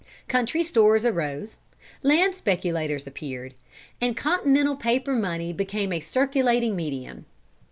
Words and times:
Country 0.27 0.63
stores 0.63 1.05
arose, 1.05 1.59
land 2.01 2.33
speculators 2.33 3.05
appeared, 3.05 3.53
and 4.01 4.17
continental 4.17 4.75
paper 4.75 5.13
money 5.13 5.53
became 5.53 5.93
a 5.93 5.99
circulating 5.99 6.75
medium. 6.75 7.25